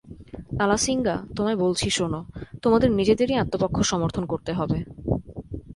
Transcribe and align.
আলাসিঙ্গা, 0.59 1.15
তোমায় 1.35 1.55
বলছি 1.55 1.87
শোন, 1.89 2.13
তোমাদের 2.61 2.89
নিজেদেরই 2.91 3.35
আত্মপক্ষ 3.35 3.77
সমর্থন 3.81 4.23
করতে 4.25 4.51
হবে। 4.53 4.77